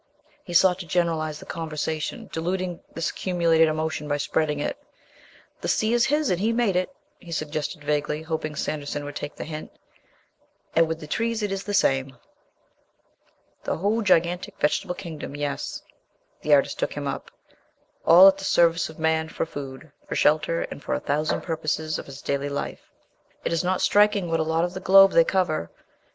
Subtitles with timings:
[0.43, 4.75] He sought to generalize the conversation, diluting this accumulated emotion by spreading it.
[5.61, 6.89] "The sea is His and He made it,"
[7.19, 9.71] he suggested vaguely, hoping Sanderson would take the hint,
[10.75, 12.17] "and with the trees it is the same...."
[13.63, 15.83] "The whole gigantic vegetable kingdom, yes,"
[16.41, 17.29] the artist took him up,
[18.03, 21.99] "all at the service of man, for food, for shelter and for a thousand purposes
[21.99, 22.89] of his daily life.
[23.45, 25.69] Is it not striking what a lot of the globe they cover...